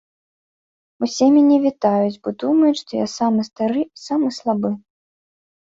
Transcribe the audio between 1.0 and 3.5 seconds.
Усе мяне вітаюць, бо думаюць, што я самы